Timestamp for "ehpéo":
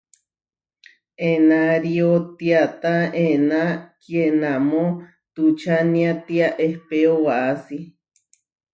6.67-7.13